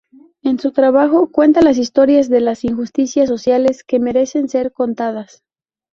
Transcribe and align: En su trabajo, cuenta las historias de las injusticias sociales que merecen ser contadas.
En 0.41 0.57
su 0.57 0.71
trabajo, 0.71 1.29
cuenta 1.31 1.61
las 1.61 1.77
historias 1.77 2.27
de 2.27 2.39
las 2.41 2.63
injusticias 2.63 3.29
sociales 3.29 3.83
que 3.83 3.99
merecen 3.99 4.49
ser 4.49 4.71
contadas. 4.73 5.43